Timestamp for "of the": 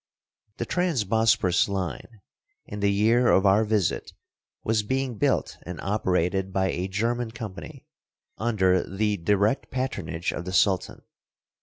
10.33-10.53